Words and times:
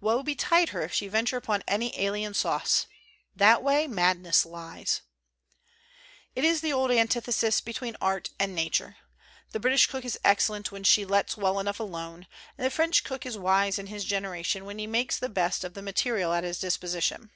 Woe 0.00 0.22
betide 0.22 0.70
her 0.70 0.80
if 0.80 0.94
she 0.94 1.06
venture 1.06 1.36
upon 1.36 1.62
any 1.68 1.94
alien 2.00 2.32
sauce! 2.32 2.86
That 3.34 3.62
way 3.62 3.86
madness 3.86 4.46
lies! 4.46 5.02
It 6.34 6.44
is 6.44 6.62
the 6.62 6.72
old 6.72 6.90
antithesis 6.90 7.60
between 7.60 7.94
art 8.00 8.30
and 8.38 8.54
na 8.54 8.70
ture. 8.72 8.96
The 9.52 9.60
British 9.60 9.86
cook 9.86 10.06
is 10.06 10.18
excellent 10.24 10.72
when 10.72 10.84
she 10.84 11.04
lets 11.04 11.36
well 11.36 11.60
enough 11.60 11.78
alone; 11.78 12.26
and 12.56 12.64
the 12.64 12.70
French 12.70 13.04
cook 13.04 13.26
is 13.26 13.36
wise 13.36 13.78
in 13.78 13.88
his 13.88 14.06
generation 14.06 14.64
when 14.64 14.78
he 14.78 14.86
makes 14.86 15.18
the 15.18 15.28
best 15.28 15.62
190 15.62 15.64
COSMOPOLITAN 15.64 15.68
COOKERY 15.68 15.68
of 15.68 15.74
the 15.74 15.82
material 15.82 16.32
at 16.32 16.44
his 16.44 16.58
disposition. 16.58 17.30